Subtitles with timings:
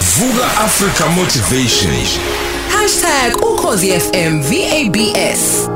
[0.00, 1.92] Vuka Africa Motivation.
[3.42, 5.68] #ukhozifm VABS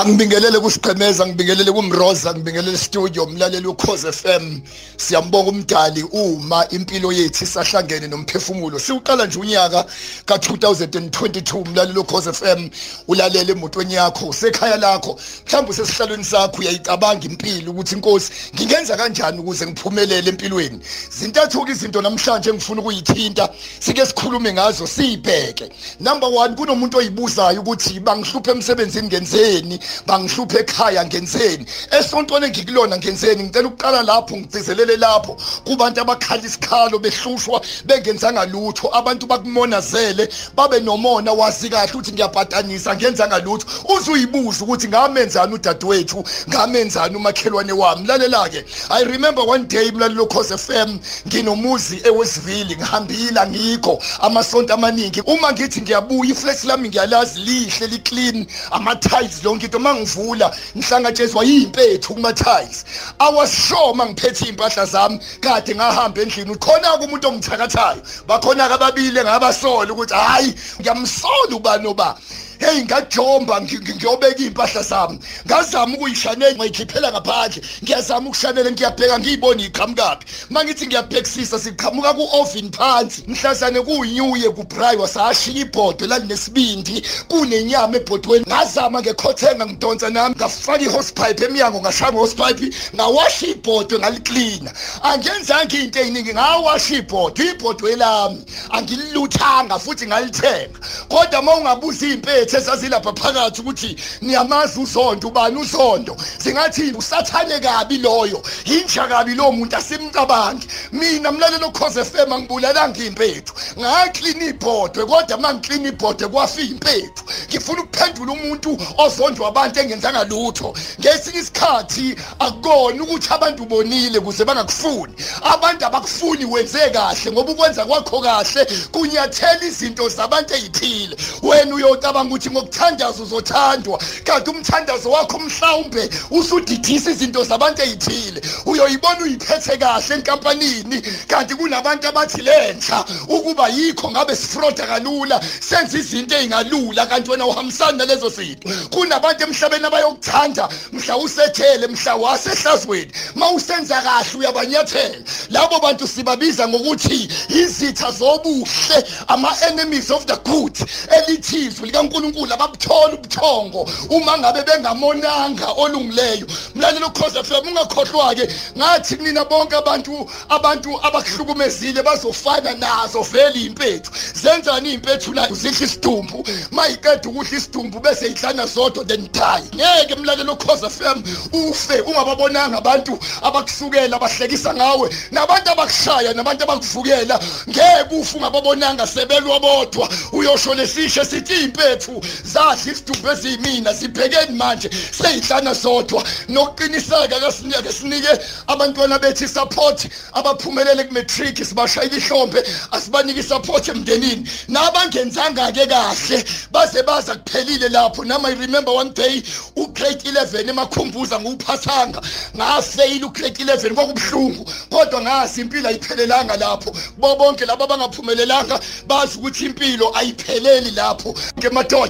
[0.00, 4.60] Angibingelele kusiqhemeza ngibingelele kumroza ngibingelele studio umlaleli ukhoze FM
[4.96, 8.78] siyambonga umdali uma impilo yethu isahlangene nomphefumulo.
[8.78, 9.84] Siuqala nje unyaka
[10.26, 12.70] ka2022 umlaleli ukhoze FM
[13.08, 15.18] ulalele emotweni yakho usekhaya lakho.
[15.46, 20.80] Mhlawumbe usesihlalweni sakho uyayicabanga impilo ukuthi inkosi ngingenza kanjani ukuze ngiphumelele empilweni?
[21.18, 23.48] Zintathu izinto namhlanje engifuna ukuyithinta
[23.80, 25.68] sike sikhulume ngazo sibheke.
[26.00, 29.80] Number 1 kunomuntu oyibuzayo ukuthi bangihluphe emsebenzini ngenzeni?
[30.06, 31.66] Bangihluphe ekhaya ngenzeni?
[31.90, 33.42] Esontweni engikulona ngenzeni?
[33.42, 35.36] Ngicela ukuqala lapho ngigcizelele lapho.
[35.64, 38.88] Kubantu abakhala isikhalo behlushwa bengenzanga lutho.
[38.92, 43.66] Abantu bakumonazele babe nomona wazi kahle ukuthi ngiyabhatanisa ngenzanga lutho.
[43.96, 46.24] Uzuyibuza ukuthi ngamenzani udadewethu?
[46.48, 48.06] Ngamenzani umakhelwane wami?
[48.06, 54.02] Lalela ke i remember one day mlalelo cause fm nginomuzi ewesivili ngihambila ngikho.
[54.20, 55.20] Amasonto amaningi.
[55.20, 62.14] Uma ngithi ngiyabuya iflex lami ngiyalazi lihle liclean ama tiles lonke into mangivula ngihlangatshezwa yimpethu
[62.14, 62.84] kuma tiles
[63.18, 66.50] awasho mangiphethe impahla zami kade ngahamba endlini.
[66.50, 68.02] Ukhona umuntu ongithakathayo.
[68.26, 72.16] Bakhona ababili ngabasola ukuthi hayi ngiyamsola ubani oba
[72.60, 75.18] hey ngajomba ngiyobeka impahla zami.
[75.46, 77.62] Ngazama ukuyishanela ngiyikhiphela ngaphandle.
[77.82, 80.26] Ngiyazama ukushanela ngiyabheka ngiyibona iqhamukapi.
[80.50, 83.24] Mangithi ngiyabhekisisa siqhamuka ku-oven phansi.
[83.26, 88.44] Mhlazane kuyinyuye kubray wasashiya ibhodwe lalinesibindi kunenyama ebhodweni.
[88.46, 94.72] Ngazama ngekhothenga ngidonsa nami ngafaka i-hosepipe emnyango ngashaya nge-hosepipe ngawasha ibhodwe ngaliklina.
[95.02, 100.78] Angenzanga into ey'ningi ngawasha ibhodwe ibhodwe lami angililuthanga futhi ngalithenga.
[101.08, 107.98] Kodwa uma ungabuza iy'mpethu ethe sazilapha phakathi ukuthi niyamazi uzondo ubani uzondo singathi usathane kabi
[107.98, 108.42] loyo.
[108.64, 110.66] Yinja kabi lo muntu asimcabangi.
[110.92, 117.24] Mina mlalelo cause FM angibulalanga impethu ngaklina ibhodwe kodwa mangiklina ibhodwe kwafika impethu.
[117.48, 120.74] Ngifuna ukuphendula umuntu ozondwa abantu engenzanga lutho.
[121.00, 125.14] Ngesinye isikhathi akukona ukuthi abantu bonile kuze bangakufuni.
[125.42, 132.50] Abantu abakufuni wenze kahle ngoba ukwenza kwakho kahle kunyathela izinto zabantu eziphile wena uyocabanga ukuthi
[132.50, 141.54] ngokuthandaza uzothandwa kanti umthandazo wakho mhlawumbe usudidisa izinto zabantu ezithile uyoyibona uyiphethe kahle enkampanini kanti
[141.54, 148.28] kunabantu abathi lenhla ukuba yikho ngabe sifroda kalula senza izinto ezingalula kanti wena uhambisana nalezo
[148.28, 148.68] zinto.
[148.90, 155.18] Kunabantu emhlabeni abayokuthanda mhla usethele mhla wasehlazweni mawusenza kahle uyabanyathela.
[155.50, 160.76] Labo bantu sibabiza ngokuthi izitha zobuhle ama enemies of the good
[161.10, 161.90] elithizwe
[162.30, 166.46] likaNkuluNkulu ababuthola ubuthongo uma ngabe bengamonanga olungileyo.
[166.74, 174.10] Mlalelo khoza FM ungakhohlwa ke ngathi kunina bonke abantu abantu abakuhlukumezile bazofana nazo vele impethu.
[174.34, 175.48] Zenzani impethu la?
[175.50, 176.44] Uzidla isidumbu.
[176.70, 179.62] Mayiqeda ukudla isidumbu bese idlana zodwa then die.
[179.74, 185.10] Ngeke mlalelo khoza FM ufe ungababonanga abantu abakusukela abahlekisa ngawe.
[185.30, 193.30] Nabantu abakushaya nabantu abakuvukela ngeke ufe ungababonanga sebelwa bodwa uyosho lesisho sithi impethu zadla isidumbu
[193.30, 194.90] eziyimina sibhekeni manje.
[195.12, 198.32] Seyidlana zodwa nokuqiniseka kasinike sinike
[198.66, 204.48] abantwana bethu support abaphumelele kumatric sibashayile ihlombe asibanike support emndenini.
[204.68, 208.24] Nabangenzanga ke kahle baze baza kuphelile lapho.
[208.24, 209.42] Nama i remember one day
[209.76, 212.20] ugrade 11 emakhumbuza nguphathanga
[212.56, 216.94] ngafail ugrade 11 kwakubhlungu kodwa ngasi impilo ayiphelelanga lapho.
[217.18, 221.34] Bo bonke laba abangaphumelelanga bazi ukuthi impilo ayipheleli lapho.
[221.58, 222.09] Ngemadoda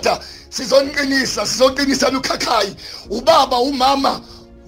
[0.51, 2.77] sizoniqinisa sizoqinisana ukhakhayi
[3.11, 4.21] ubaba umama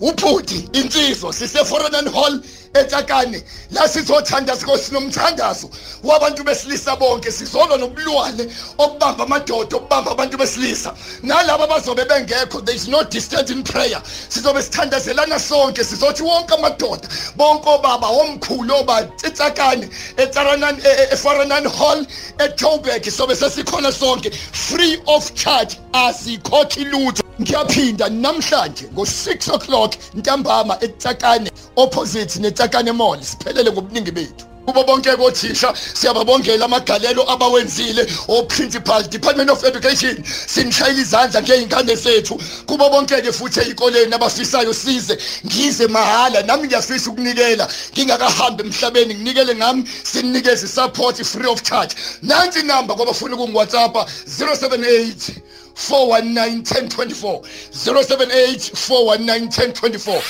[0.03, 2.41] ubhuti insizwa sise foreign hall
[2.75, 5.71] eTakane la sizothanda sikhosi nomthandazo
[6.05, 8.49] wabantu besilisa bonke sizolwa nobulwane
[8.79, 10.95] okubamba amadoda okubamba abantu besilisa.
[11.23, 14.03] Nalabo bazobe bengekho there is no distance in prayer.
[14.29, 20.81] Sizobe sithandazelana sonke sizothi wonke amadoda bonke obaba omkhulu oba eTakane eTaranan
[21.13, 22.07] eFaranan Hall
[22.39, 24.35] eJoburg sobe sesikhona sonke.
[24.35, 27.22] Free of charge asikhokhi lutho.
[27.43, 33.23] Ngiyaphinda namhlanje ngo6 o'clock ntambama eTakane opposite neTakane Mall.
[33.23, 34.47] Siphelele ngobuningi bethu.
[34.67, 38.07] Kubo bonke kothisha siyababongela amagalelo abawenzile.
[38.29, 44.75] O principal department of education sinishayila izandla ngeyingane sethu kubo bonke ke futhi ezikoleni abafisayo
[44.75, 47.69] size ngize mahala nami ngiyafisa ukunikela.
[47.93, 51.97] Ngingakahambi emhlabeni nginikele ngami sinikeze support free of charge.
[52.23, 55.33] Nansi inamba ngoba ufuna ukungi WhatsApp 078
[55.75, 57.41] 419 1024
[57.73, 60.23] 078 419 1024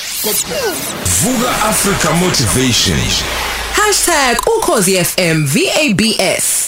[1.22, 2.98] Vuka Africa Motivation.
[4.56, 6.61] #ukhozifm VABS